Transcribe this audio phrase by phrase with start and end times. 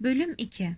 [0.00, 0.76] Bölüm 2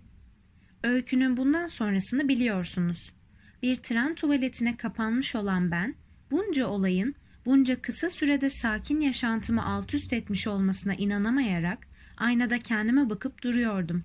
[0.83, 3.13] Öykünün bundan sonrasını biliyorsunuz.
[3.61, 5.95] Bir tren tuvaletine kapanmış olan ben,
[6.31, 11.87] bunca olayın, bunca kısa sürede sakin yaşantımı alt üst etmiş olmasına inanamayarak
[12.17, 14.03] aynada kendime bakıp duruyordum.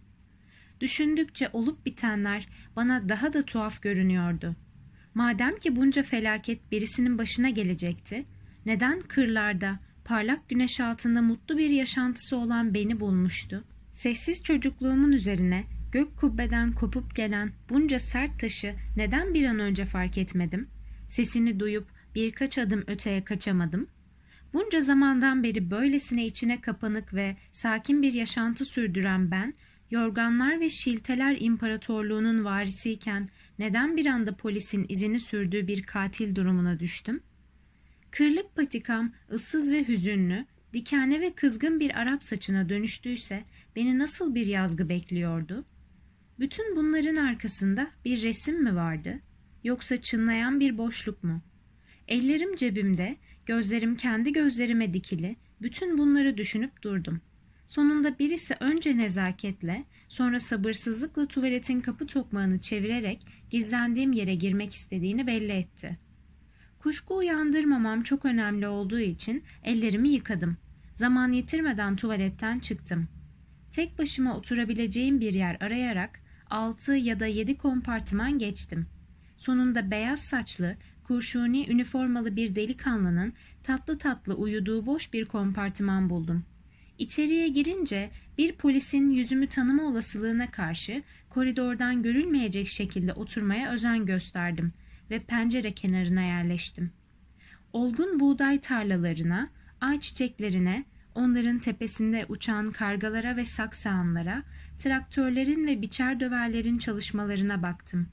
[0.80, 4.56] Düşündükçe olup bitenler bana daha da tuhaf görünüyordu.
[5.14, 8.26] Madem ki bunca felaket birisinin başına gelecekti,
[8.66, 13.64] neden kırlarda, parlak güneş altında mutlu bir yaşantısı olan beni bulmuştu?
[13.94, 20.18] Sessiz çocukluğumun üzerine gök kubbeden kopup gelen bunca sert taşı neden bir an önce fark
[20.18, 20.68] etmedim?
[21.06, 23.86] Sesini duyup birkaç adım öteye kaçamadım.
[24.52, 29.54] Bunca zamandan beri böylesine içine kapanık ve sakin bir yaşantı sürdüren ben,
[29.90, 37.20] yorganlar ve şilteler imparatorluğunun varisiyken neden bir anda polisin izini sürdüğü bir katil durumuna düştüm?
[38.10, 43.44] Kırlık patikam ıssız ve hüzünlü, dikenli ve kızgın bir Arap saçına dönüştüyse
[43.76, 45.64] beni nasıl bir yazgı bekliyordu?
[46.38, 49.20] Bütün bunların arkasında bir resim mi vardı?
[49.64, 51.42] Yoksa çınlayan bir boşluk mu?
[52.08, 53.16] Ellerim cebimde,
[53.46, 57.20] gözlerim kendi gözlerime dikili, bütün bunları düşünüp durdum.
[57.66, 65.52] Sonunda birisi önce nezaketle, sonra sabırsızlıkla tuvaletin kapı tokmağını çevirerek gizlendiğim yere girmek istediğini belli
[65.52, 65.98] etti.
[66.78, 70.56] Kuşku uyandırmamam çok önemli olduğu için ellerimi yıkadım.
[70.94, 73.08] Zaman yitirmeden tuvaletten çıktım.
[73.70, 78.86] Tek başıma oturabileceğim bir yer arayarak altı ya da yedi kompartıman geçtim.
[79.36, 86.44] Sonunda beyaz saçlı, kurşuni üniformalı bir delikanlının tatlı tatlı uyuduğu boş bir kompartıman buldum.
[86.98, 94.72] İçeriye girince bir polisin yüzümü tanıma olasılığına karşı koridordan görülmeyecek şekilde oturmaya özen gösterdim
[95.10, 96.90] ve pencere kenarına yerleştim.
[97.72, 99.50] Olgun buğday tarlalarına,
[99.84, 104.42] ay çiçeklerine, onların tepesinde uçan kargalara ve saksağanlara,
[104.78, 108.08] traktörlerin ve biçer döverlerin çalışmalarına baktım.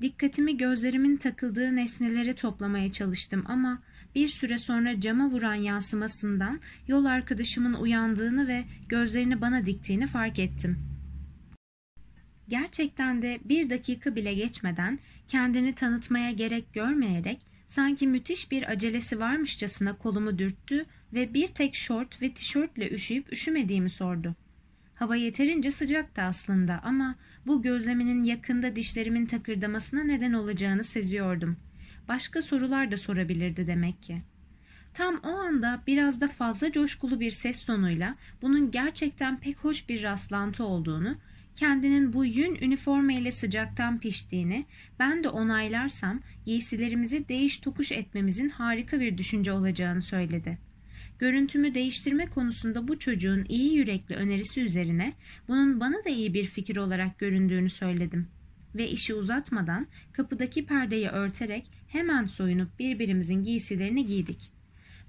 [0.00, 3.82] Dikkatimi gözlerimin takıldığı nesneleri toplamaya çalıştım ama
[4.14, 10.78] bir süre sonra cama vuran yansımasından yol arkadaşımın uyandığını ve gözlerini bana diktiğini fark ettim.
[12.48, 19.98] Gerçekten de bir dakika bile geçmeden kendini tanıtmaya gerek görmeyerek sanki müthiş bir acelesi varmışçasına
[19.98, 24.34] kolumu dürttü ve bir tek şort ve tişörtle üşüyüp üşümediğimi sordu.
[24.94, 27.14] Hava yeterince sıcaktı aslında ama
[27.46, 31.56] bu gözleminin yakında dişlerimin takırdamasına neden olacağını seziyordum.
[32.08, 34.22] Başka sorular da sorabilirdi demek ki.
[34.94, 40.02] Tam o anda biraz da fazla coşkulu bir ses tonuyla bunun gerçekten pek hoş bir
[40.02, 41.18] rastlantı olduğunu,
[41.58, 44.64] kendinin bu yün üniforma ile sıcaktan piştiğini,
[44.98, 50.58] ben de onaylarsam giysilerimizi değiş tokuş etmemizin harika bir düşünce olacağını söyledi.
[51.18, 55.12] Görüntümü değiştirme konusunda bu çocuğun iyi yürekli önerisi üzerine
[55.48, 58.28] bunun bana da iyi bir fikir olarak göründüğünü söyledim.
[58.74, 64.50] Ve işi uzatmadan kapıdaki perdeyi örterek hemen soyunup birbirimizin giysilerini giydik.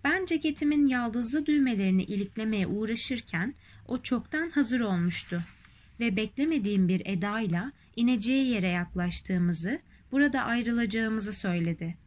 [0.04, 3.54] Ben ceketimin yaldızlı düğmelerini iliklemeye uğraşırken
[3.88, 5.42] o çoktan hazır olmuştu
[6.00, 9.80] ve beklemediğim bir edayla ineceği yere yaklaştığımızı,
[10.12, 11.98] burada ayrılacağımızı söyledi.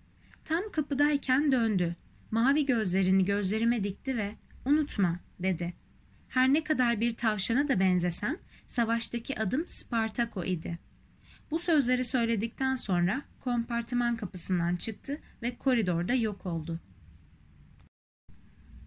[0.44, 1.96] Tam kapıdayken döndü
[2.32, 5.74] Mavi gözlerini gözlerime dikti ve unutma dedi.
[6.28, 8.36] Her ne kadar bir tavşana da benzesem
[8.66, 10.78] savaştaki adım Spartako idi.
[11.50, 16.80] Bu sözleri söyledikten sonra kompartıman kapısından çıktı ve koridorda yok oldu.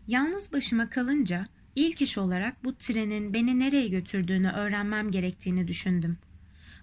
[0.08, 6.18] Yalnız başıma kalınca ilk iş olarak bu trenin beni nereye götürdüğünü öğrenmem gerektiğini düşündüm.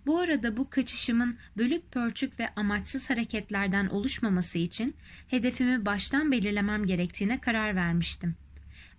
[0.06, 4.94] Bu arada bu kaçışımın bölük pörçük ve amaçsız hareketlerden oluşmaması için
[5.28, 8.34] hedefimi baştan belirlemem gerektiğine karar vermiştim.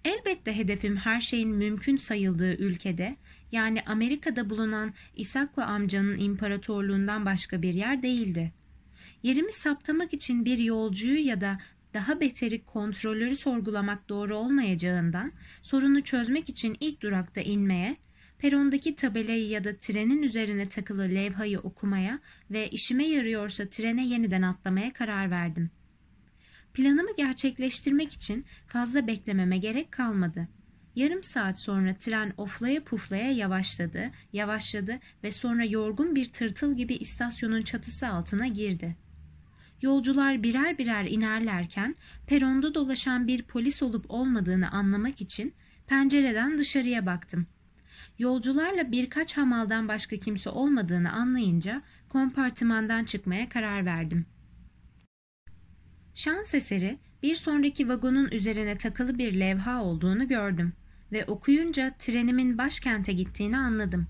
[0.05, 3.15] Elbette hedefim her şeyin mümkün sayıldığı ülkede
[3.51, 8.51] yani Amerika'da bulunan Isakko amcanın imparatorluğundan başka bir yer değildi.
[9.23, 11.59] Yerimi saptamak için bir yolcuyu ya da
[11.93, 15.31] daha beteri kontrolörü sorgulamak doğru olmayacağından
[15.61, 17.97] sorunu çözmek için ilk durakta inmeye
[18.39, 22.19] perondaki tabelayı ya da trenin üzerine takılı levhayı okumaya
[22.51, 25.71] ve işime yarıyorsa trene yeniden atlamaya karar verdim.
[26.73, 30.47] Planımı gerçekleştirmek için fazla beklememe gerek kalmadı.
[30.95, 37.61] Yarım saat sonra tren oflaya puflaya yavaşladı, yavaşladı ve sonra yorgun bir tırtıl gibi istasyonun
[37.61, 38.95] çatısı altına girdi.
[39.83, 41.95] Yolcular birer birer inerlerken
[42.27, 45.53] peronda dolaşan bir polis olup olmadığını anlamak için
[45.87, 47.47] pencereden dışarıya baktım.
[48.19, 54.25] Yolcularla birkaç hamaldan başka kimse olmadığını anlayınca kompartımandan çıkmaya karar verdim.
[56.13, 60.73] Şans eseri bir sonraki vagonun üzerine takılı bir levha olduğunu gördüm
[61.11, 64.07] ve okuyunca trenimin başkente gittiğini anladım.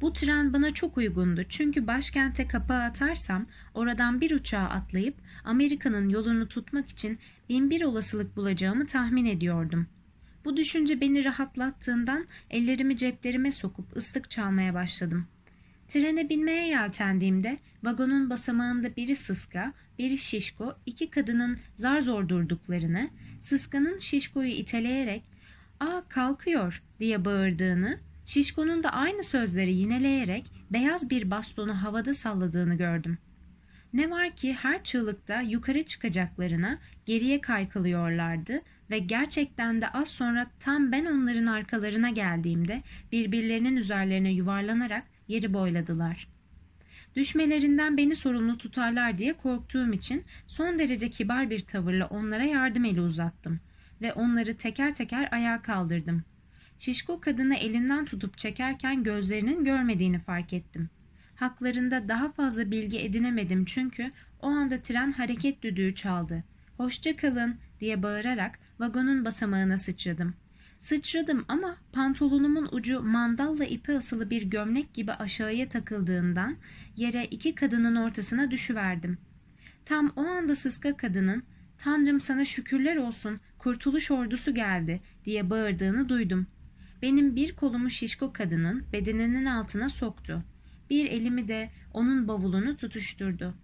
[0.00, 5.14] Bu tren bana çok uygundu çünkü başkente kapağı atarsam oradan bir uçağa atlayıp
[5.44, 7.18] Amerika'nın yolunu tutmak için
[7.48, 9.86] bin bir olasılık bulacağımı tahmin ediyordum.
[10.44, 15.26] Bu düşünce beni rahatlattığından ellerimi ceplerime sokup ıslık çalmaya başladım.
[15.88, 23.98] Trene binmeye yeltendiğimde vagonun basamağında biri sıska, biri şişko, iki kadının zar zor durduklarını, sıskanın
[23.98, 25.22] şişkoyu iteleyerek
[25.80, 33.18] ''Aa kalkıyor'' diye bağırdığını, şişkonun da aynı sözleri yineleyerek beyaz bir bastonu havada salladığını gördüm.
[33.92, 40.92] Ne var ki her çığlıkta yukarı çıkacaklarına geriye kaykılıyorlardı ve gerçekten de az sonra tam
[40.92, 42.82] ben onların arkalarına geldiğimde
[43.12, 46.28] birbirlerinin üzerlerine yuvarlanarak yeri boyladılar.
[47.16, 53.00] Düşmelerinden beni sorumlu tutarlar diye korktuğum için son derece kibar bir tavırla onlara yardım eli
[53.00, 53.60] uzattım
[54.02, 56.24] ve onları teker teker ayağa kaldırdım.
[56.78, 60.90] Şişko kadını elinden tutup çekerken gözlerinin görmediğini fark ettim.
[61.34, 66.44] Haklarında daha fazla bilgi edinemedim çünkü o anda tren hareket düdüğü çaldı.
[66.76, 70.34] Hoşça kalın diye bağırarak vagonun basamağına sıçradım.
[70.80, 76.56] Sıçradım ama pantolonumun ucu mandalla ipe asılı bir gömlek gibi aşağıya takıldığından
[76.96, 79.18] yere iki kadının ortasına düşüverdim.
[79.84, 81.42] Tam o anda sıska kadının
[81.78, 86.46] ''Tanrım sana şükürler olsun, kurtuluş ordusu geldi'' diye bağırdığını duydum.
[87.02, 90.42] Benim bir kolumu şişko kadının bedeninin altına soktu.
[90.90, 93.54] Bir elimi de onun bavulunu tutuşturdu.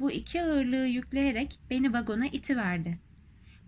[0.00, 2.98] Bu iki ağırlığı yükleyerek beni vagona itiverdi.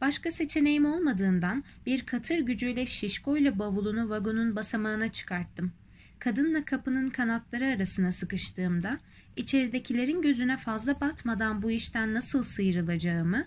[0.00, 5.72] Başka seçeneğim olmadığından bir katır gücüyle şişkoyla bavulunu vagonun basamağına çıkarttım.
[6.18, 8.98] Kadınla kapının kanatları arasına sıkıştığımda
[9.36, 13.46] içeridekilerin gözüne fazla batmadan bu işten nasıl sıyrılacağımı,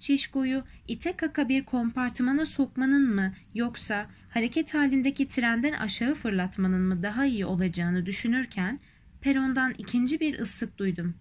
[0.00, 7.26] şişkoyu ite kaka bir kompartımana sokmanın mı yoksa hareket halindeki trenden aşağı fırlatmanın mı daha
[7.26, 8.80] iyi olacağını düşünürken
[9.20, 11.14] perondan ikinci bir ıslık duydum.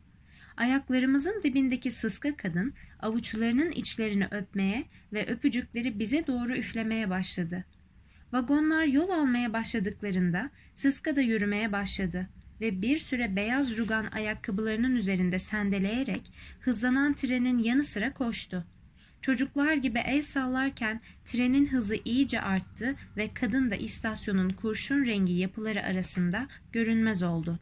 [0.57, 7.65] Ayaklarımızın dibindeki sıska kadın avuçlarının içlerini öpmeye ve öpücükleri bize doğru üflemeye başladı.
[8.33, 12.29] Vagonlar yol almaya başladıklarında sıska da yürümeye başladı
[12.61, 18.65] ve bir süre beyaz rugan ayakkabılarının üzerinde sendeleyerek hızlanan trenin yanı sıra koştu.
[19.21, 25.83] Çocuklar gibi el sallarken trenin hızı iyice arttı ve kadın da istasyonun kurşun rengi yapıları
[25.83, 27.59] arasında görünmez oldu.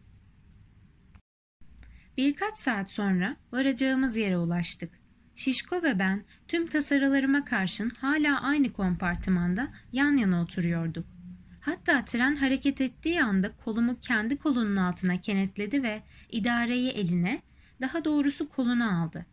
[2.18, 5.04] Birkaç saat sonra varacağımız yere ulaştık.
[5.36, 11.13] Şişko ve ben tüm tasarılarıma karşın hala aynı kompartımanda yan yana oturuyorduk.
[11.66, 17.42] Hatta tren hareket ettiği anda kolumu kendi kolunun altına kenetledi ve idareyi eline,
[17.82, 19.26] daha doğrusu koluna aldı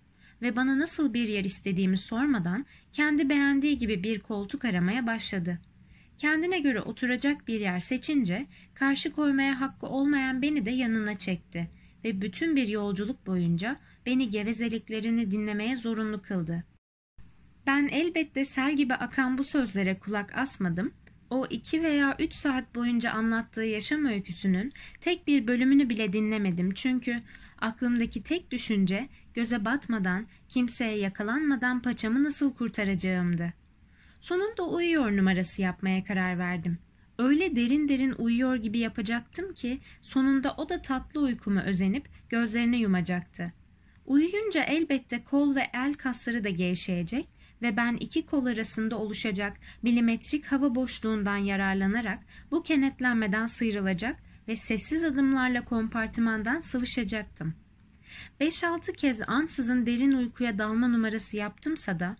[0.42, 5.58] ve bana nasıl bir yer istediğimi sormadan kendi beğendiği gibi bir koltuk aramaya başladı.
[6.18, 11.70] Kendine göre oturacak bir yer seçince karşı koymaya hakkı olmayan beni de yanına çekti
[12.04, 16.64] ve bütün bir yolculuk boyunca beni gevezeliklerini dinlemeye zorunlu kıldı.
[17.66, 20.92] Ben elbette sel gibi akan bu sözlere kulak asmadım.
[21.30, 27.20] O iki veya üç saat boyunca anlattığı yaşam öyküsünün tek bir bölümünü bile dinlemedim çünkü
[27.58, 33.52] aklımdaki tek düşünce göze batmadan, kimseye yakalanmadan paçamı nasıl kurtaracağımdı.
[34.20, 36.78] Sonunda uyuyor numarası yapmaya karar verdim.
[37.18, 43.44] Öyle derin derin uyuyor gibi yapacaktım ki sonunda o da tatlı uykuma özenip gözlerini yumacaktı.
[44.06, 47.28] Uyuyunca elbette kol ve el kasları da gevşeyecek
[47.62, 52.18] ve ben iki kol arasında oluşacak milimetrik hava boşluğundan yararlanarak
[52.50, 54.16] bu kenetlenmeden sıyrılacak
[54.48, 57.54] ve sessiz adımlarla kompartımandan sıvışacaktım.
[58.40, 62.16] Beş altı kez ansızın derin uykuya dalma numarası yaptımsa da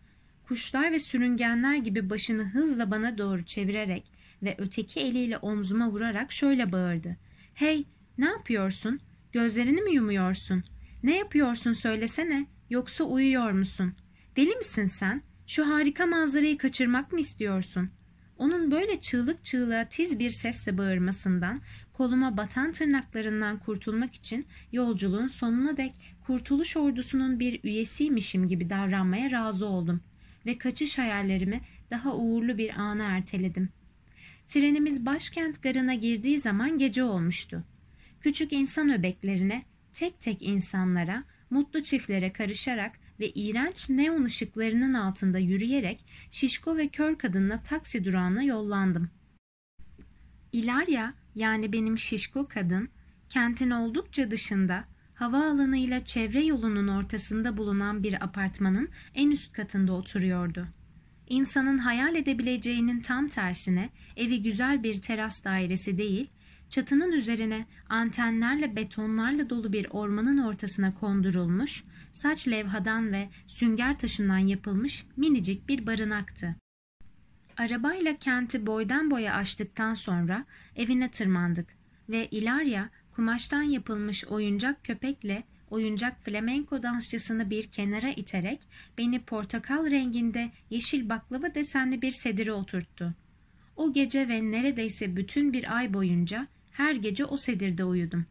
[0.48, 6.72] kuşlar ve sürüngenler gibi başını hızla bana doğru çevirerek ve öteki eliyle omzuma vurarak şöyle
[6.72, 7.16] bağırdı.
[7.54, 7.84] Hey
[8.18, 9.00] ne yapıyorsun?
[9.32, 10.64] Gözlerini mi yumuyorsun?
[11.02, 13.94] Ne yapıyorsun söylesene yoksa uyuyor musun?
[14.36, 15.22] Deli misin sen?
[15.50, 17.90] Şu harika manzarayı kaçırmak mı istiyorsun?
[18.38, 21.60] Onun böyle çığlık çığlığa tiz bir sesle bağırmasından
[21.92, 25.92] koluma batan tırnaklarından kurtulmak için yolculuğun sonuna dek
[26.26, 30.00] kurtuluş ordusunun bir üyesiymişim gibi davranmaya razı oldum
[30.46, 33.68] ve kaçış hayallerimi daha uğurlu bir ana erteledim.
[34.48, 37.64] Trenimiz başkent garına girdiği zaman gece olmuştu.
[38.20, 39.62] Küçük insan öbeklerine,
[39.94, 47.18] tek tek insanlara, mutlu çiftlere karışarak ve iğrenç neon ışıklarının altında yürüyerek şişko ve kör
[47.18, 49.10] kadınla taksi durağına yollandım.
[50.52, 52.88] İlarya yani benim şişko kadın
[53.28, 54.84] kentin oldukça dışında
[55.14, 60.66] havaalanıyla çevre yolunun ortasında bulunan bir apartmanın en üst katında oturuyordu.
[61.28, 66.30] İnsanın hayal edebileceğinin tam tersine evi güzel bir teras dairesi değil,
[66.70, 75.06] çatının üzerine antenlerle betonlarla dolu bir ormanın ortasına kondurulmuş, saç levhadan ve sünger taşından yapılmış
[75.16, 76.56] minicik bir barınaktı.
[77.56, 80.44] Arabayla kenti boydan boya açtıktan sonra
[80.76, 81.66] evine tırmandık
[82.08, 88.60] ve İlarya kumaştan yapılmış oyuncak köpekle oyuncak flamenko dansçısını bir kenara iterek
[88.98, 93.14] beni portakal renginde yeşil baklava desenli bir sedire oturttu.
[93.76, 98.26] O gece ve neredeyse bütün bir ay boyunca her gece o sedirde uyudum.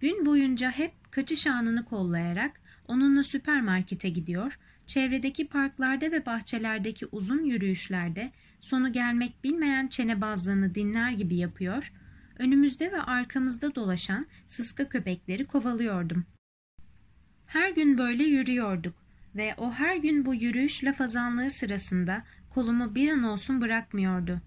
[0.00, 8.32] Gün boyunca hep kaçış anını kollayarak onunla süpermarkete gidiyor, çevredeki parklarda ve bahçelerdeki uzun yürüyüşlerde
[8.60, 11.92] sonu gelmek bilmeyen çenebazlığını dinler gibi yapıyor,
[12.38, 16.24] önümüzde ve arkamızda dolaşan sıska köpekleri kovalıyordum.
[17.46, 18.94] Her gün böyle yürüyorduk
[19.36, 24.40] ve o her gün bu yürüyüş lafazanlığı sırasında kolumu bir an olsun bırakmıyordu.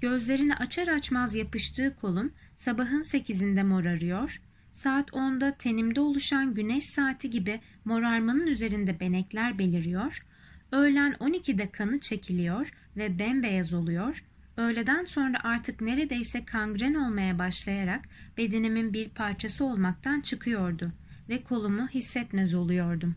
[0.00, 4.42] Gözlerini açar açmaz yapıştığı kolum sabahın sekizinde morarıyor,
[4.72, 10.26] saat onda tenimde oluşan güneş saati gibi morarmanın üzerinde benekler beliriyor,
[10.72, 14.24] öğlen 12'de kanı çekiliyor ve bembeyaz oluyor,
[14.56, 18.04] öğleden sonra artık neredeyse kangren olmaya başlayarak
[18.36, 20.92] bedenimin bir parçası olmaktan çıkıyordu
[21.28, 23.14] ve kolumu hissetmez oluyordum.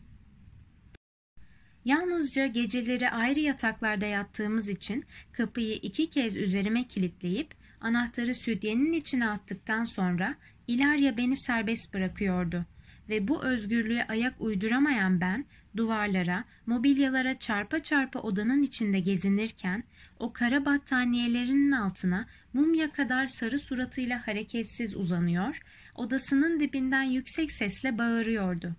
[1.86, 9.86] Yalnızca geceleri ayrı yataklarda yattığımız için kapıyı iki kez üzerime kilitleyip anahtarı sütyenin içine attıktan
[9.86, 10.36] sonra
[10.68, 12.66] İlarya beni serbest bırakıyordu
[13.10, 15.46] ve bu özgürlüğe ayak uyduramayan ben
[15.78, 19.84] duvarlara, mobilyalara çarpa çarpa odanın içinde gezinirken
[20.20, 25.62] o kara battaniyelerinin altına mumya kadar sarı suratıyla hareketsiz uzanıyor,
[25.96, 28.76] odasının dibinden yüksek sesle bağırıyordu.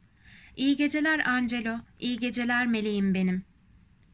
[0.56, 3.42] İyi geceler Angelo, iyi geceler meleğim benim.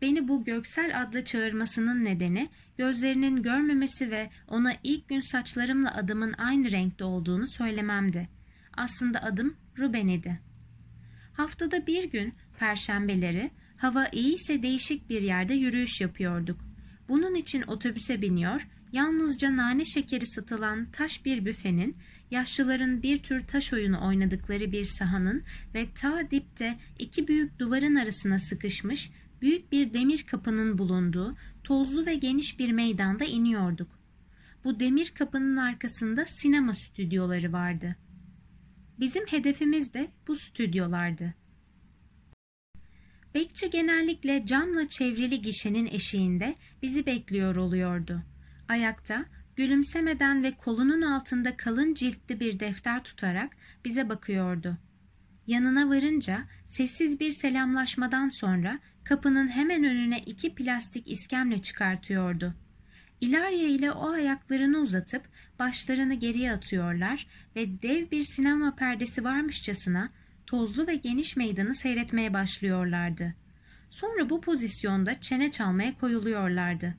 [0.02, 6.70] Beni bu Göksel adlı çağırmasının nedeni gözlerinin görmemesi ve ona ilk gün saçlarımla adımın aynı
[6.70, 8.28] renkte olduğunu söylememdi.
[8.76, 10.40] Aslında adım Ruben idi.
[11.32, 16.60] Haftada bir gün perşembeleri hava iyiyse değişik bir yerde yürüyüş yapıyorduk.
[17.08, 21.96] Bunun için otobüse biniyor, yalnızca nane şekeri satılan taş bir büfenin,
[22.30, 25.42] yaşlıların bir tür taş oyunu oynadıkları bir sahanın
[25.74, 29.10] ve ta dipte iki büyük duvarın arasına sıkışmış
[29.42, 34.00] büyük bir demir kapının bulunduğu tozlu ve geniş bir meydanda iniyorduk.
[34.64, 37.96] Bu demir kapının arkasında sinema stüdyoları vardı.
[38.98, 41.34] Bizim hedefimiz de bu stüdyolardı.
[43.34, 48.22] Bekçi genellikle camla çevrili gişenin eşiğinde bizi bekliyor oluyordu.
[48.68, 49.24] Ayakta,
[49.60, 54.76] gülümsemeden ve kolunun altında kalın ciltli bir defter tutarak bize bakıyordu.
[55.46, 62.54] Yanına varınca sessiz bir selamlaşmadan sonra kapının hemen önüne iki plastik iskemle çıkartıyordu.
[63.20, 65.22] İlarya ile o ayaklarını uzatıp
[65.58, 67.26] başlarını geriye atıyorlar
[67.56, 70.10] ve dev bir sinema perdesi varmışçasına
[70.46, 73.34] tozlu ve geniş meydanı seyretmeye başlıyorlardı.
[73.90, 76.94] Sonra bu pozisyonda çene çalmaya koyuluyorlardı.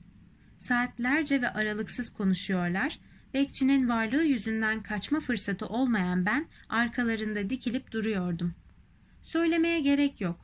[0.62, 2.98] Saatlerce ve aralıksız konuşuyorlar.
[3.34, 8.52] Bekçinin varlığı yüzünden kaçma fırsatı olmayan ben arkalarında dikilip duruyordum.
[9.22, 10.40] Söylemeye gerek yok.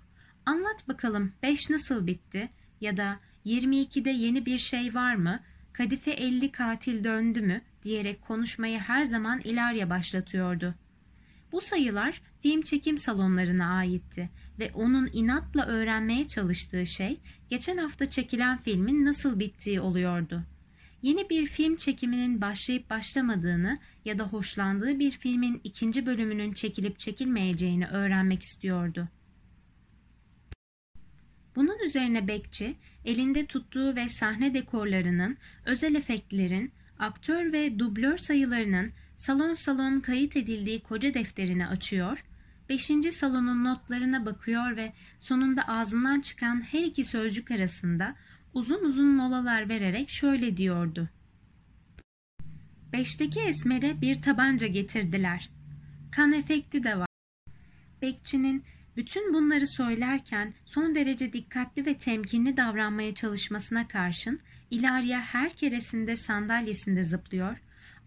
[0.47, 2.49] Anlat bakalım 5 nasıl bitti
[2.81, 5.41] ya da 22'de yeni bir şey var mı?
[5.73, 7.61] Kadife 50 katil döndü mü?
[7.83, 10.75] diyerek konuşmayı her zaman İlarya başlatıyordu.
[11.53, 18.63] Bu sayılar film çekim salonlarına aitti ve onun inatla öğrenmeye çalıştığı şey geçen hafta çekilen
[18.63, 20.43] filmin nasıl bittiği oluyordu.
[21.03, 27.87] Yeni bir film çekiminin başlayıp başlamadığını ya da hoşlandığı bir filmin ikinci bölümünün çekilip çekilmeyeceğini
[27.87, 29.09] öğrenmek istiyordu.
[31.57, 39.55] Bunun üzerine bekçi elinde tuttuğu ve sahne dekorlarının, özel efektlerin, aktör ve dublör sayılarının salon
[39.55, 42.25] salon kayıt edildiği koca defterini açıyor,
[42.69, 48.15] beşinci salonun notlarına bakıyor ve sonunda ağzından çıkan her iki sözcük arasında
[48.55, 51.09] uzun uzun molalar vererek şöyle diyordu.
[52.93, 55.51] Beşteki esmere bir tabanca getirdiler.
[56.13, 57.09] Kan efekti de var.
[58.03, 58.65] Bekçinin
[58.97, 67.05] bütün bunları söylerken son derece dikkatli ve temkinli davranmaya çalışmasına karşın İlarya her keresinde sandalyesinde
[67.05, 67.59] zıplıyor.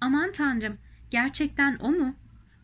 [0.01, 0.77] Aman tanrım
[1.11, 2.15] gerçekten o mu?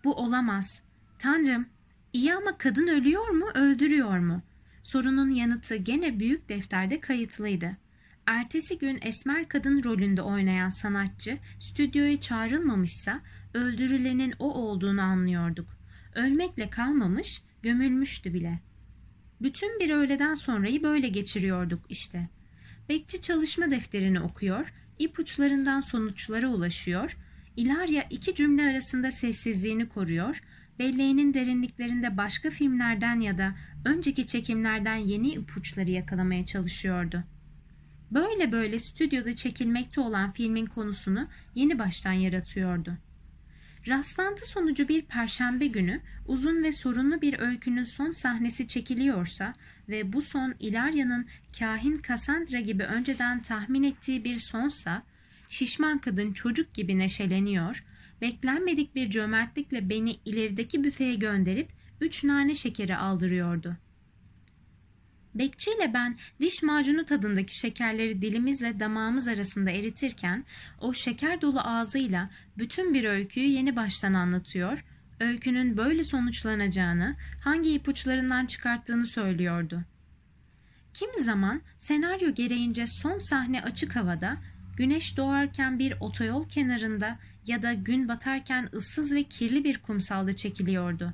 [0.04, 0.84] Bu olamaz.
[1.20, 1.66] Tanrım
[2.14, 4.42] iyi ama kadın ölüyor mu öldürüyor mu?
[4.84, 7.78] Sorunun yanıtı gene büyük defterde kayıtlıydı.
[8.26, 13.22] Ertesi gün esmer kadın rolünde oynayan sanatçı stüdyoya çağrılmamışsa
[13.54, 15.78] öldürülenin o olduğunu anlıyorduk.
[16.16, 18.60] Ölmekle kalmamış, gömülmüştü bile.
[19.42, 22.30] Bütün bir öğleden sonrayı böyle geçiriyorduk işte.
[22.90, 27.18] Bekçi çalışma defterini okuyor, ipuçlarından sonuçlara ulaşıyor,
[27.58, 30.44] İlarya iki cümle arasında sessizliğini koruyor,
[30.80, 33.56] belleğinin derinliklerinde başka filmlerden ya da
[33.86, 37.24] önceki çekimlerden yeni ipuçları yakalamaya çalışıyordu.
[38.12, 42.98] Böyle böyle stüdyoda çekilmekte olan filmin konusunu yeni baştan yaratıyordu.
[43.88, 49.54] Rastlantı sonucu bir perşembe günü uzun ve sorunlu bir öykünün son sahnesi çekiliyorsa
[49.90, 51.28] ve bu son İlarya'nın
[51.60, 55.04] kahin Cassandra gibi önceden tahmin ettiği bir sonsa,
[55.50, 57.86] şişman kadın çocuk gibi neşeleniyor,
[58.22, 61.70] beklenmedik bir cömertlikle beni ilerideki büfeye gönderip
[62.02, 63.78] üç nane şekeri aldırıyordu.
[65.36, 70.46] Bekçi ile ben diş macunu tadındaki şekerleri dilimizle damağımız arasında eritirken
[70.82, 74.86] o şeker dolu ağzıyla bütün bir öyküyü yeni baştan anlatıyor,
[75.20, 79.84] öykünün böyle sonuçlanacağını, hangi ipuçlarından çıkarttığını söylüyordu.
[80.94, 84.38] Kimi zaman senaryo gereğince son sahne açık havada,
[84.78, 91.14] güneş doğarken bir otoyol kenarında ya da gün batarken ıssız ve kirli bir kumsalda çekiliyordu.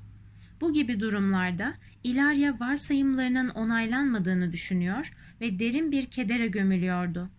[0.61, 1.73] Bu gibi durumlarda
[2.03, 7.29] İlarya varsayımlarının onaylanmadığını düşünüyor ve derin bir kedere gömülüyordu.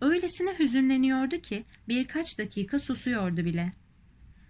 [0.00, 3.72] Öylesine hüzünleniyordu ki birkaç dakika susuyordu bile.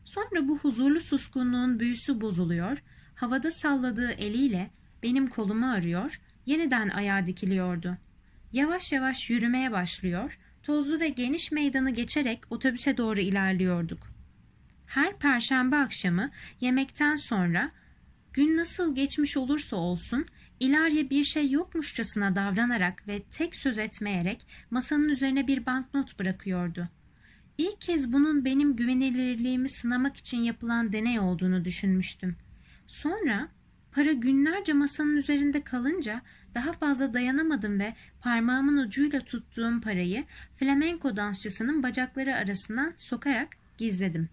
[0.05, 2.83] Sonra bu huzurlu suskunluğun büyüsü bozuluyor,
[3.14, 4.71] havada salladığı eliyle
[5.02, 7.97] benim kolumu arıyor, yeniden ayağa dikiliyordu.
[8.52, 10.38] Yavaş yavaş yürümeye başlıyor,
[10.69, 14.07] tozlu ve geniş meydanı geçerek otobüse doğru ilerliyorduk.
[14.87, 17.71] Her perşembe akşamı yemekten sonra
[18.33, 20.27] gün nasıl geçmiş olursa olsun
[20.61, 26.89] İlarya bir şey yokmuşçasına davranarak ve tek söz etmeyerek masanın üzerine bir banknot bırakıyordu.
[27.59, 32.37] İlk kez bunun benim güvenilirliğimi sınamak için yapılan deney olduğunu düşünmüştüm.
[32.87, 33.49] Sonra
[33.92, 36.23] para günlerce masanın üzerinde kalınca
[36.54, 40.25] daha fazla dayanamadım ve parmağımın ucuyla tuttuğum parayı
[40.57, 44.28] flamenko dansçısının bacakları arasından sokarak gizledim.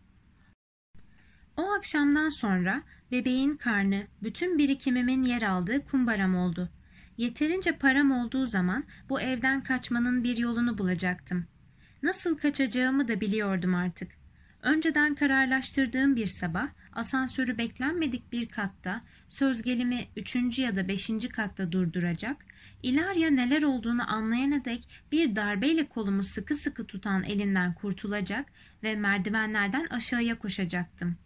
[1.58, 2.82] O akşamdan sonra
[3.12, 6.70] bebeğin karnı bütün birikimimin yer aldığı kumbaram oldu.
[7.18, 11.46] Yeterince param olduğu zaman bu evden kaçmanın bir yolunu bulacaktım.
[12.04, 14.12] Nasıl kaçacağımı da biliyordum artık.
[14.62, 21.72] Önceden kararlaştırdığım bir sabah asansörü beklenmedik bir katta, söz gelimi üçüncü ya da beşinci katta
[21.72, 22.46] durduracak,
[22.84, 28.46] İlarya neler olduğunu anlayana dek bir darbeyle kolumu sıkı sıkı tutan elinden kurtulacak
[28.84, 31.18] ve merdivenlerden aşağıya koşacaktım.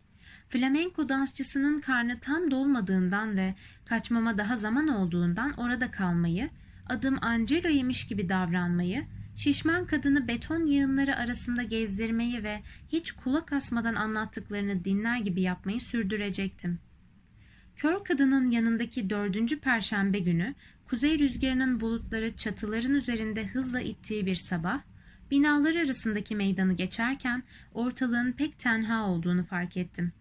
[0.50, 3.56] Flamenko dansçısının karnı tam dolmadığından ve
[3.86, 6.50] kaçmama daha zaman olduğundan orada kalmayı,
[6.90, 9.06] adım Angelo'ymış gibi davranmayı,
[9.40, 16.80] şişman kadını beton yığınları arasında gezdirmeyi ve hiç kulak asmadan anlattıklarını dinler gibi yapmayı sürdürecektim.
[17.76, 24.82] Kör kadının yanındaki dördüncü perşembe günü kuzey rüzgarının bulutları çatıların üzerinde hızla ittiği bir sabah,
[25.32, 30.12] binalar arasındaki meydanı geçerken ortalığın pek tenha olduğunu fark ettim.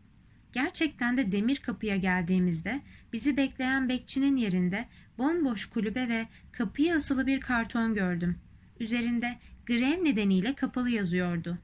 [0.53, 2.81] Gerçekten de demir kapıya geldiğimizde
[3.13, 8.39] bizi bekleyen bekçinin yerinde bomboş kulübe ve kapıya asılı bir karton gördüm.
[8.81, 11.59] Üzerinde grev nedeniyle kapalı yazıyordu.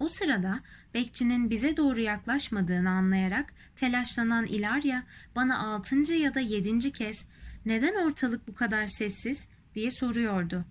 [0.00, 0.60] O sırada
[0.94, 5.04] bekçinin bize doğru yaklaşmadığını anlayarak telaşlanan İlarya
[5.36, 7.26] bana altıncı ya da yedinci kez
[7.66, 10.64] neden ortalık bu kadar sessiz diye soruyordu.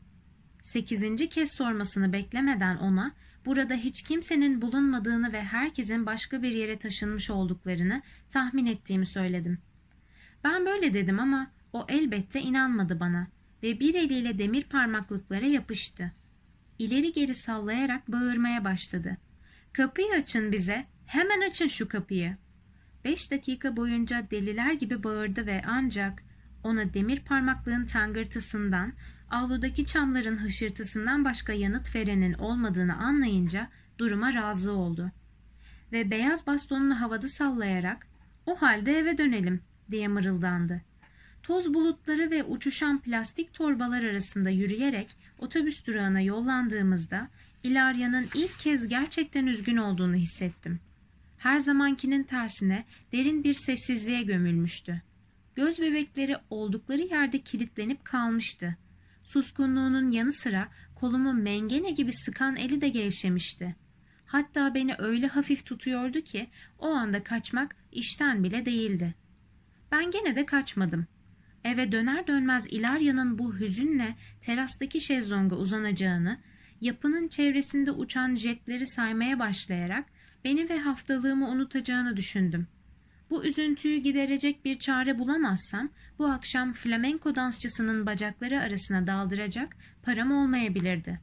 [0.61, 3.11] Sekizinci kez sormasını beklemeden ona
[3.45, 9.57] burada hiç kimsenin bulunmadığını ve herkesin başka bir yere taşınmış olduklarını tahmin ettiğimi söyledim.
[10.43, 13.27] Ben böyle dedim ama o elbette inanmadı bana
[13.63, 16.11] ve bir eliyle demir parmaklıklara yapıştı.
[16.79, 19.17] İleri geri sallayarak bağırmaya başladı.
[19.73, 22.37] Kapıyı açın bize, hemen açın şu kapıyı.
[23.05, 26.23] Beş dakika boyunca deliler gibi bağırdı ve ancak
[26.63, 28.93] ona demir parmaklığın tangırtısından,
[29.29, 35.11] avludaki çamların hışırtısından başka yanıt verenin olmadığını anlayınca duruma razı oldu.
[35.91, 38.07] Ve beyaz bastonunu havada sallayarak
[38.45, 40.81] o halde eve dönelim diye mırıldandı.
[41.43, 47.29] Toz bulutları ve uçuşan plastik torbalar arasında yürüyerek otobüs durağına yollandığımızda
[47.63, 50.79] İlarya'nın ilk kez gerçekten üzgün olduğunu hissettim.
[51.37, 55.01] Her zamankinin tersine derin bir sessizliğe gömülmüştü.
[55.55, 58.77] Göz bebekleri oldukları yerde kilitlenip kalmıştı.
[59.23, 63.75] Suskunluğunun yanı sıra kolumu mengene gibi sıkan eli de gevşemişti.
[64.25, 66.47] Hatta beni öyle hafif tutuyordu ki
[66.79, 69.15] o anda kaçmak işten bile değildi.
[69.91, 71.07] Ben gene de kaçmadım.
[71.63, 76.39] Eve döner dönmez İlarya'nın bu hüzünle terastaki şezlonga uzanacağını,
[76.81, 80.05] yapının çevresinde uçan jetleri saymaya başlayarak
[80.43, 82.67] beni ve haftalığımı unutacağını düşündüm.
[83.29, 91.19] Bu üzüntüyü giderecek bir çare bulamazsam bu akşam flamenko dansçısının bacakları arasına daldıracak param olmayabilirdi.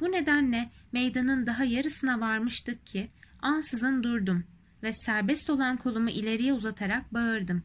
[0.00, 3.10] Bu nedenle meydanın daha yarısına varmıştık ki
[3.42, 4.44] ansızın durdum
[4.82, 7.62] ve serbest olan kolumu ileriye uzatarak bağırdım.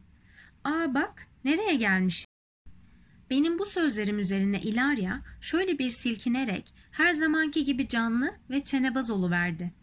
[0.63, 2.25] Aa bak nereye gelmiş?
[3.29, 9.73] Benim bu sözlerim üzerine İlarya şöyle bir silkinerek her zamanki gibi canlı ve çenebaz verdi.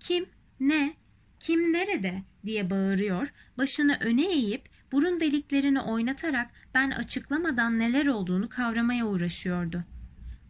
[0.00, 0.26] Kim,
[0.60, 0.94] ne,
[1.40, 9.06] kim nerede diye bağırıyor, başını öne eğip burun deliklerini oynatarak ben açıklamadan neler olduğunu kavramaya
[9.06, 9.84] uğraşıyordu.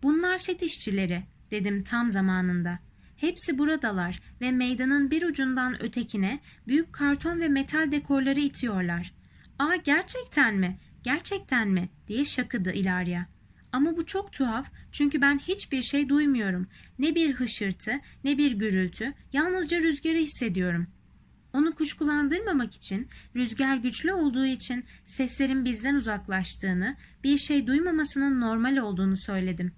[0.03, 2.79] Bunlar set işçileri dedim tam zamanında.
[3.17, 9.20] Hepsi buradalar ve meydanın bir ucundan ötekine büyük karton ve metal dekorları itiyorlar.
[9.61, 10.79] Aa gerçekten mi?
[11.03, 11.89] Gerçekten mi?
[12.09, 13.27] diye şakıdı İlarya.
[13.73, 16.67] Ama bu çok tuhaf çünkü ben hiçbir şey duymuyorum.
[16.99, 17.93] Ne bir hışırtı
[18.25, 20.87] ne bir gürültü yalnızca rüzgarı hissediyorum.
[21.53, 29.17] Onu kuşkulandırmamak için rüzgar güçlü olduğu için seslerin bizden uzaklaştığını bir şey duymamasının normal olduğunu
[29.17, 29.73] söyledim.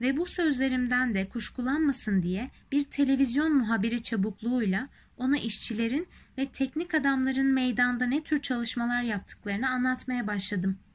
[0.00, 7.46] Ve bu sözlerimden de kuşkulanmasın diye bir televizyon muhabiri çabukluğuyla ona işçilerin ve teknik adamların
[7.46, 10.88] meydanda ne tür çalışmalar yaptıklarını anlatmaya başladım.''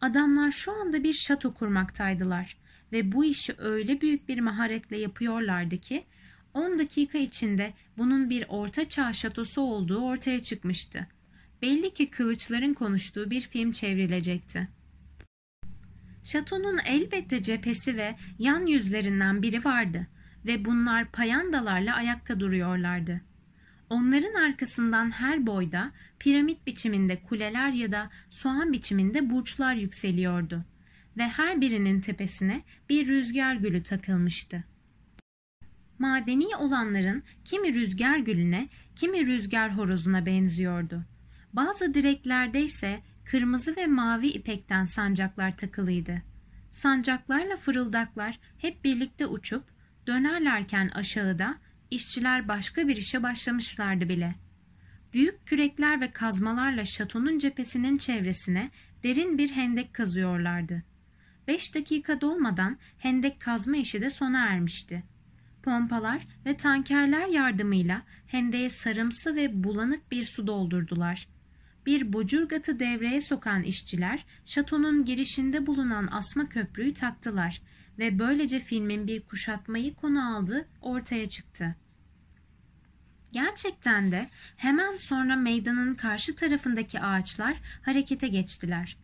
[0.00, 2.56] Adamlar şu anda bir şato kurmaktaydılar
[2.92, 6.04] ve bu işi öyle büyük bir maharetle yapıyorlardı ki
[6.54, 11.06] 10 dakika içinde bunun bir orta çağ şatosu olduğu ortaya çıkmıştı.
[11.62, 14.68] Belli ki kılıçların konuştuğu bir film çevrilecekti.
[16.24, 20.06] Şatonun elbette cephesi ve yan yüzlerinden biri vardı
[20.46, 23.20] ve bunlar payandalarla ayakta duruyorlardı.
[23.90, 30.64] Onların arkasından her boyda piramit biçiminde kuleler ya da soğan biçiminde burçlar yükseliyordu
[31.16, 34.64] ve her birinin tepesine bir rüzgar gülü takılmıştı.
[35.98, 41.04] Madeni olanların kimi rüzgar gülüne, kimi rüzgar horozuna benziyordu.
[41.52, 46.22] Bazı direklerde ise kırmızı ve mavi ipekten sancaklar takılıydı.
[46.70, 49.64] Sancaklarla fırıldaklar hep birlikte uçup
[50.06, 51.58] dönerlerken aşağıda
[51.90, 54.34] işçiler başka bir işe başlamışlardı bile.
[55.12, 58.70] Büyük kürekler ve kazmalarla şatonun cephesinin çevresine
[59.02, 60.82] derin bir hendek kazıyorlardı.
[61.48, 65.04] Beş dakika dolmadan hendek kazma işi de sona ermişti.
[65.62, 71.28] Pompalar ve tankerler yardımıyla hendeğe sarımsı ve bulanık bir su doldurdular.
[71.86, 77.62] Bir bocurgatı devreye sokan işçiler şatonun girişinde bulunan asma köprüyü taktılar
[77.98, 81.76] ve böylece filmin bir kuşatmayı konu aldı ortaya çıktı.
[83.32, 88.96] Gerçekten de hemen sonra meydanın karşı tarafındaki ağaçlar harekete geçtiler.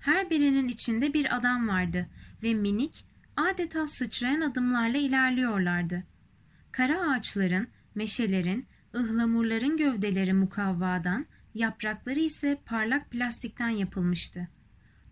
[0.00, 2.06] Her birinin içinde bir adam vardı
[2.42, 3.04] ve minik,
[3.36, 6.02] adeta sıçrayan adımlarla ilerliyorlardı.
[6.72, 14.48] Kara ağaçların, meşelerin, ıhlamurların gövdeleri mukavvadan, yaprakları ise parlak plastikten yapılmıştı.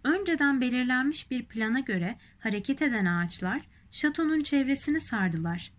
[0.04, 3.60] Önceden belirlenmiş bir plana göre hareket eden ağaçlar
[3.90, 5.72] şatonun çevresini sardılar.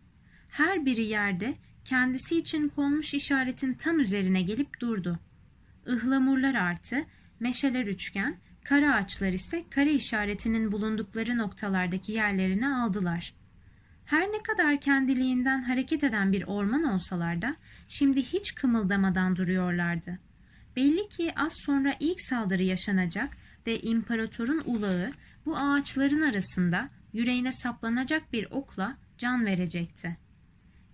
[0.49, 1.55] Her biri yerde
[1.85, 5.19] kendisi için konmuş işaretin tam üzerine gelip durdu.
[5.87, 7.05] Ihlamurlar artı,
[7.39, 13.33] meşeler üçgen, kara ağaçlar ise kare işaretinin bulundukları noktalardaki yerlerini aldılar.
[14.05, 17.55] Her ne kadar kendiliğinden hareket eden bir orman olsalar da
[17.87, 20.19] şimdi hiç kımıldamadan duruyorlardı.
[20.75, 25.11] Belli ki az sonra ilk saldırı yaşanacak ve imparatorun ulağı
[25.45, 30.17] bu ağaçların arasında yüreğine saplanacak bir okla can verecekti.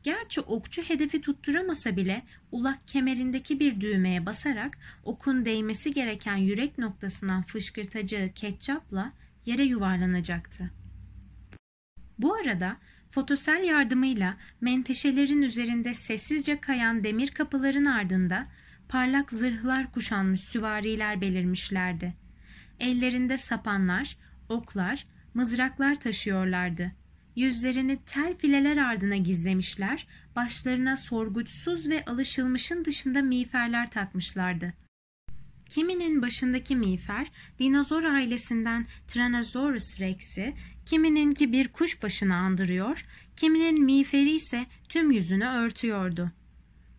[0.04, 7.44] Gerçi okçu hedefi tutturamasa bile ulak kemerindeki bir düğmeye basarak okun değmesi gereken yürek noktasından
[7.44, 9.14] fışkırtacağı ketçapla
[9.46, 10.72] yere yuvarlanacaktı.
[12.20, 12.78] Bu arada
[13.12, 18.48] fotosel yardımıyla menteşelerin üzerinde sessizce kayan demir kapıların ardında
[18.90, 22.27] parlak zırhlar kuşanmış süvariler belirmişlerdi.
[22.80, 24.18] Ellerinde sapanlar,
[24.50, 26.92] oklar, mızraklar taşıyorlardı.
[27.36, 34.74] Yüzlerini tel fileler ardına gizlemişler, başlarına sorguçsuz ve alışılmışın dışında miğferler takmışlardı.
[35.70, 40.54] Kiminin başındaki miğfer dinozor ailesinden Tyrannosaurus rex'i,
[40.86, 46.32] kimininki bir kuş başını andırıyor, kiminin miğferi ise tüm yüzünü örtüyordu.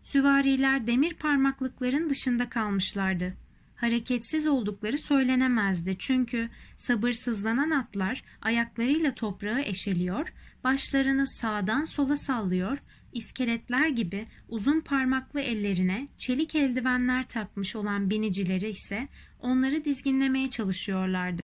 [0.03, 3.33] Süvariler demir parmaklıkların dışında kalmışlardı
[3.81, 12.77] hareketsiz oldukları söylenemezdi çünkü sabırsızlanan atlar ayaklarıyla toprağı eşeliyor, başlarını sağdan sola sallıyor,
[13.13, 19.07] iskeletler gibi uzun parmaklı ellerine çelik eldivenler takmış olan binicileri ise
[19.39, 21.41] onları dizginlemeye çalışıyorlardı.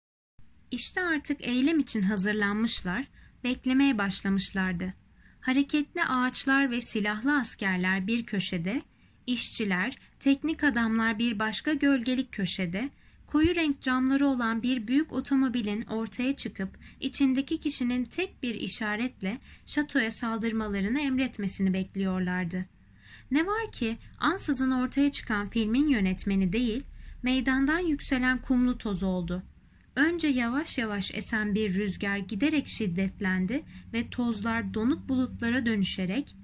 [0.70, 3.08] İşte artık eylem için hazırlanmışlar,
[3.44, 4.94] beklemeye başlamışlardı.
[5.40, 8.82] Hareketli ağaçlar ve silahlı askerler bir köşede,
[9.26, 12.90] işçiler, teknik adamlar bir başka gölgelik köşede,
[13.26, 20.10] koyu renk camları olan bir büyük otomobilin ortaya çıkıp içindeki kişinin tek bir işaretle şatoya
[20.10, 22.66] saldırmalarını emretmesini bekliyorlardı.
[23.30, 26.82] Ne var ki ansızın ortaya çıkan filmin yönetmeni değil,
[27.22, 29.42] meydandan yükselen kumlu toz oldu.
[29.96, 36.36] Önce yavaş yavaş esen bir rüzgar giderek şiddetlendi ve tozlar donuk bulutlara dönüşerek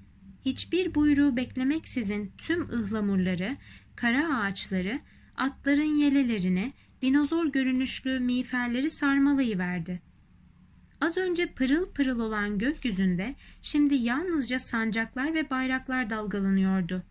[0.45, 3.57] hiçbir buyruğu beklemeksizin tüm ıhlamurları,
[3.97, 5.01] kara ağaçları,
[5.37, 10.03] atların yelelerini, dinozor görünüşlü miğferleri sarmalayıverdi.
[11.01, 17.03] Az önce pırıl pırıl olan gökyüzünde şimdi yalnızca sancaklar ve bayraklar dalgalanıyordu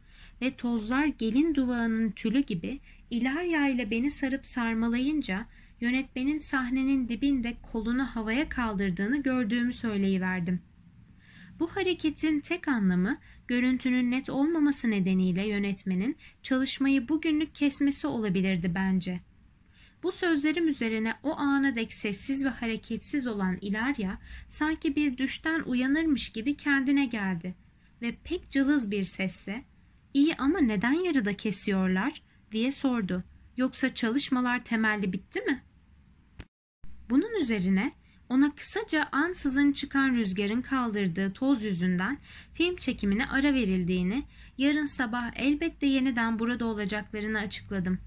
[0.41, 5.45] ve tozlar gelin duvağının tülü gibi İlarya ile beni sarıp sarmalayınca
[5.81, 10.59] yönetmenin sahnenin dibinde kolunu havaya kaldırdığını gördüğümü söyleyiverdim.
[11.61, 19.19] Bu hareketin tek anlamı görüntünün net olmaması nedeniyle yönetmenin çalışmayı bugünlük kesmesi olabilirdi bence.
[20.03, 24.19] Bu sözlerim üzerine o ana dek sessiz ve hareketsiz olan İlarya
[24.49, 27.55] sanki bir düşten uyanırmış gibi kendine geldi
[28.01, 29.63] ve pek cılız bir sesle
[30.13, 33.23] ''İyi ama neden yarıda kesiyorlar?'' diye sordu.
[33.57, 35.63] ''Yoksa çalışmalar temelli bitti mi?''
[37.09, 38.00] Bunun üzerine
[38.31, 42.17] ona kısaca ansızın çıkan rüzgarın kaldırdığı toz yüzünden
[42.53, 44.23] film çekimine ara verildiğini,
[44.57, 47.99] yarın sabah elbette yeniden burada olacaklarını açıkladım.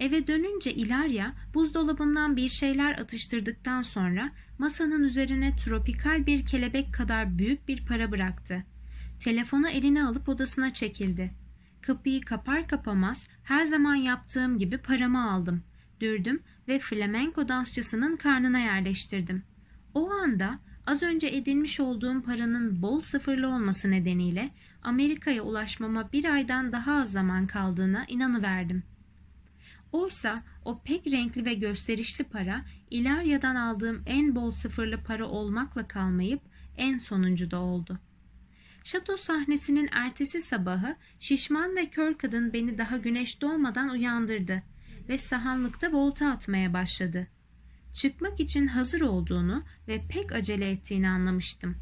[0.00, 7.68] Eve dönünce İlarya buzdolabından bir şeyler atıştırdıktan sonra masanın üzerine tropikal bir kelebek kadar büyük
[7.68, 8.64] bir para bıraktı.
[9.20, 11.34] Telefonu eline alıp odasına çekildi.
[11.82, 15.62] Kapıyı kapar kapamaz her zaman yaptığım gibi paramı aldım.
[16.00, 19.42] Dürdüm ve flamenko dansçısının karnına yerleştirdim.
[19.94, 24.50] O anda az önce edinmiş olduğum paranın bol sıfırlı olması nedeniyle
[24.82, 28.82] Amerika'ya ulaşmama bir aydan daha az zaman kaldığına inanıverdim.
[29.92, 36.42] Oysa o pek renkli ve gösterişli para İlarya'dan aldığım en bol sıfırlı para olmakla kalmayıp
[36.76, 37.98] en sonuncu da oldu.
[38.84, 44.62] Şato sahnesinin ertesi sabahı şişman ve kör kadın beni daha güneş doğmadan uyandırdı
[45.08, 47.26] ve sahanlıkta volta atmaya başladı.
[47.92, 51.76] Çıkmak için hazır olduğunu ve pek acele ettiğini anlamıştım.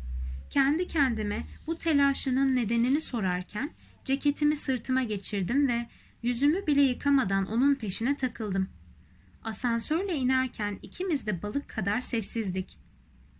[0.50, 3.70] Kendi kendime bu telaşının nedenini sorarken
[4.04, 5.86] ceketimi sırtıma geçirdim ve
[6.22, 8.68] yüzümü bile yıkamadan onun peşine takıldım.
[9.42, 12.78] Asansörle inerken ikimiz de balık kadar sessizdik.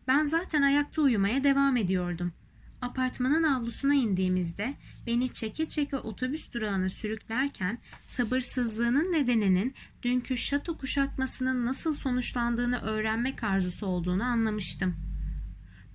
[0.09, 2.46] Ben zaten ayakta uyumaya devam ediyordum.''
[2.87, 4.75] Apartmanın avlusuna indiğimizde
[5.07, 13.87] beni çeke çeke otobüs durağına sürüklerken sabırsızlığının nedeninin dünkü şato kuşatmasının nasıl sonuçlandığını öğrenmek arzusu
[13.87, 14.97] olduğunu anlamıştım.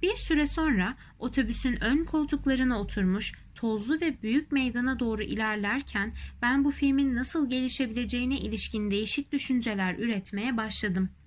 [0.01, 6.71] Bir süre sonra otobüsün ön koltuklarına oturmuş tozlu ve büyük meydana doğru ilerlerken ben bu
[6.71, 11.20] filmin nasıl gelişebileceğine ilişkin değişik düşünceler üretmeye başladım.''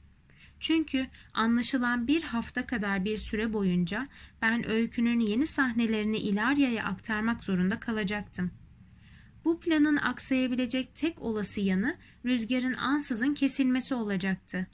[0.61, 4.09] Çünkü anlaşılan bir hafta kadar bir süre boyunca
[4.43, 8.51] ben öykünün yeni sahnelerini İlarya'ya aktarmak zorunda kalacaktım.
[9.45, 14.67] Bu planın aksayabilecek tek olası yanı rüzgarın ansızın kesilmesi olacaktı.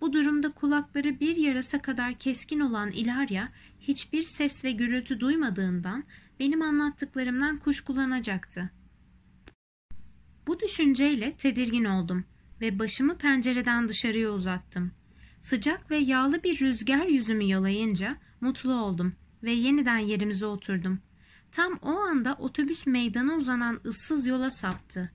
[0.00, 3.48] Bu durumda kulakları bir yarasa kadar keskin olan İlarya
[3.80, 6.04] hiçbir ses ve gürültü duymadığından
[6.40, 8.70] benim anlattıklarımdan kuşkulanacaktı.
[10.46, 12.24] Bu düşünceyle tedirgin oldum
[12.60, 14.92] ve başımı pencereden dışarıya uzattım.
[15.40, 21.00] Sıcak ve yağlı bir rüzgar yüzümü yalayınca mutlu oldum ve yeniden yerimize oturdum.
[21.52, 25.12] Tam o anda otobüs meydana uzanan ıssız yola saptı.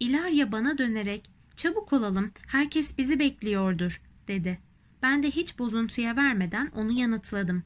[0.00, 4.58] İlarya bana dönerek çabuk olalım herkes bizi bekliyordur dedi.
[5.02, 7.62] Ben de hiç bozuntuya vermeden onu yanıtladım.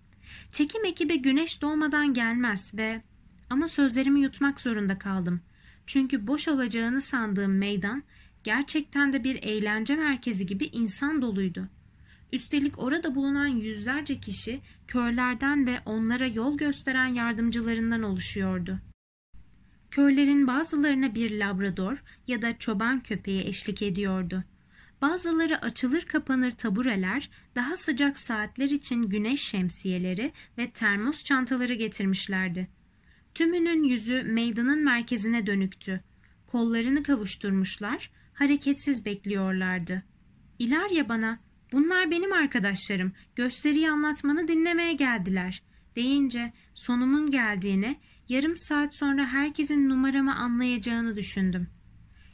[0.52, 3.02] Çekim ekibi güneş doğmadan gelmez ve
[3.50, 5.40] ama sözlerimi yutmak zorunda kaldım.
[5.86, 8.02] Çünkü boş olacağını sandığım meydan
[8.44, 11.68] gerçekten de bir eğlence merkezi gibi insan doluydu.
[12.32, 18.78] Üstelik orada bulunan yüzlerce kişi körlerden ve onlara yol gösteren yardımcılarından oluşuyordu.
[19.90, 24.44] Körlerin bazılarına bir labrador ya da çoban köpeği eşlik ediyordu.
[25.02, 32.68] Bazıları açılır kapanır tabureler, daha sıcak saatler için güneş şemsiyeleri ve termos çantaları getirmişlerdi.
[33.34, 36.00] Tümünün yüzü meydanın merkezine dönüktü.
[36.46, 40.02] Kollarını kavuşturmuşlar, hareketsiz bekliyorlardı.
[40.58, 41.38] İlarya bana
[41.72, 43.12] Bunlar benim arkadaşlarım.
[43.36, 45.62] Gösteriyi anlatmanı dinlemeye geldiler.
[45.96, 47.96] Deyince sonumun geldiğini,
[48.28, 51.68] yarım saat sonra herkesin numaramı anlayacağını düşündüm.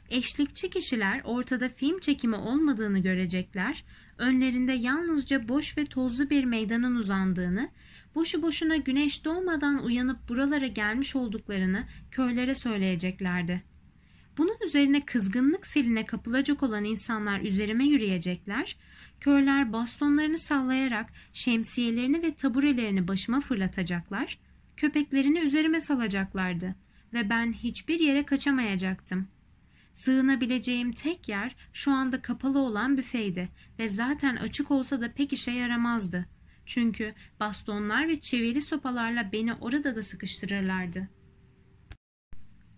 [0.09, 3.83] Eşlikçi kişiler ortada film çekimi olmadığını görecekler,
[4.17, 7.69] önlerinde yalnızca boş ve tozlu bir meydanın uzandığını,
[8.15, 13.63] boşu boşuna güneş doğmadan uyanıp buralara gelmiş olduklarını köylere söyleyeceklerdi.
[14.37, 18.77] Bunun üzerine kızgınlık seline kapılacak olan insanlar üzerime yürüyecekler,
[19.19, 24.39] körler bastonlarını sallayarak şemsiyelerini ve taburelerini başıma fırlatacaklar,
[24.77, 26.75] köpeklerini üzerime salacaklardı
[27.13, 29.27] ve ben hiçbir yere kaçamayacaktım.
[29.93, 33.49] Sığınabileceğim tek yer şu anda kapalı olan büfeydi
[33.79, 36.25] ve zaten açık olsa da pek işe yaramazdı.
[36.65, 41.09] Çünkü bastonlar ve çivili sopalarla beni orada da sıkıştırırlardı.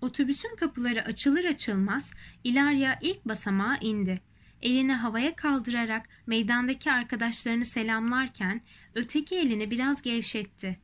[0.01, 4.21] Otobüsün kapıları açılır açılmaz İlarya ilk basamağa indi.
[4.61, 8.61] Elini havaya kaldırarak meydandaki arkadaşlarını selamlarken
[8.95, 10.79] öteki elini biraz gevşetti.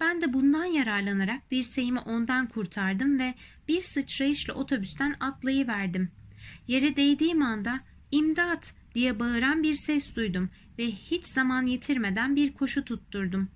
[0.00, 3.34] Ben de bundan yararlanarak dirseğimi ondan kurtardım ve
[3.68, 6.10] bir sıçrayışla otobüsten atlayıverdim.
[6.68, 12.84] Yere değdiğim anda imdat diye bağıran bir ses duydum ve hiç zaman yitirmeden bir koşu
[12.84, 13.48] tutturdum.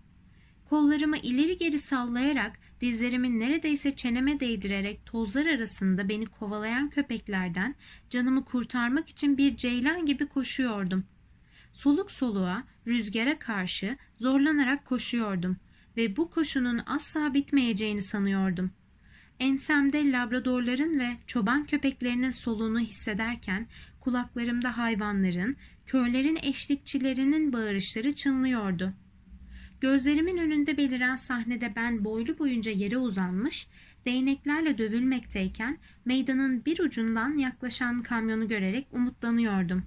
[0.73, 7.75] Kollarımı ileri geri sallayarak dizlerimi neredeyse çeneme değdirerek tozlar arasında beni kovalayan köpeklerden
[8.11, 11.05] canımı kurtarmak için bir ceylan gibi koşuyordum.
[11.73, 15.57] Soluk soluğa, rüzgara karşı zorlanarak koşuyordum
[15.97, 18.71] ve bu koşunun asla bitmeyeceğini sanıyordum.
[19.41, 23.67] Ensemde labradorların ve çoban köpeklerinin soluğunu hissederken
[24.01, 25.57] kulaklarımda hayvanların,
[25.87, 28.95] köylerin eşlikçilerinin bağırışları çınlıyordu.
[29.83, 33.69] Gözlerimin önünde beliren sahnede ben boylu boyunca yere uzanmış,
[34.07, 39.83] değneklerle dövülmekteyken meydanın bir ucundan yaklaşan kamyonu görerek umutlanıyordum.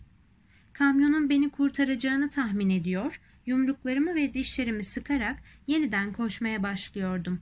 [0.73, 7.41] Kamyonun beni kurtaracağını tahmin ediyor, yumruklarımı ve dişlerimi sıkarak yeniden koşmaya başlıyordum.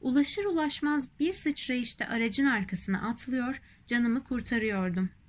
[0.00, 5.23] Ulaşır ulaşmaz bir sıçrayışta aracın arkasına atlıyor, canımı kurtarıyordum.''